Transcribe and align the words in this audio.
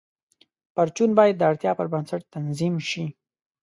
پرچون 0.75 1.09
باید 1.19 1.35
د 1.37 1.41
اړتیا 1.49 1.71
پر 1.77 1.87
بنسټ 1.93 2.21
تنظیم 2.35 2.75
شي. 2.89 3.05